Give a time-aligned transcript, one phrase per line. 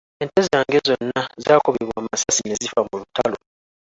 [0.23, 3.37] Ente zange zonna zaakubibwa amasasi ne zifa mu lutalo.